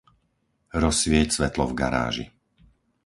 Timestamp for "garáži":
1.81-2.25